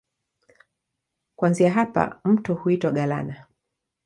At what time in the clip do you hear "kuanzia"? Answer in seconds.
1.35-1.71